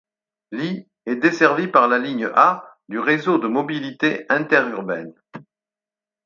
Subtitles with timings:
[0.55, 5.13] Lye est desservie par la ligne A du Réseau de mobilité interurbaine.